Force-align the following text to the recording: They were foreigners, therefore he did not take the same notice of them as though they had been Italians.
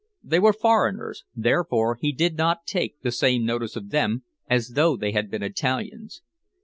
They 0.23 0.39
were 0.39 0.51
foreigners, 0.51 1.25
therefore 1.35 1.99
he 2.01 2.11
did 2.11 2.35
not 2.35 2.65
take 2.65 2.99
the 3.01 3.11
same 3.11 3.45
notice 3.45 3.75
of 3.75 3.91
them 3.91 4.23
as 4.49 4.69
though 4.69 4.97
they 4.97 5.11
had 5.11 5.29
been 5.29 5.43
Italians. 5.43 6.23